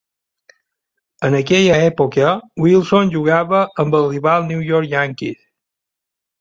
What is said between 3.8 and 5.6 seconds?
amb els rivals New York Yankees.